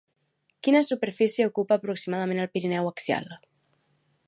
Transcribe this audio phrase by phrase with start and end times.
[0.67, 3.31] Quina superfície ocupa aproximadament el Pirineu Axial?